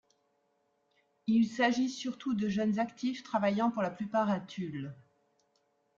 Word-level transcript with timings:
Il 1.27 1.47
s'agit 1.47 1.87
surtout 1.87 2.33
de 2.33 2.49
jeunes 2.49 2.79
actifs 2.79 3.21
travaillant 3.21 3.69
pour 3.69 3.83
la 3.83 3.91
plupart 3.91 4.31
à 4.31 4.39
Tulle. 4.39 4.95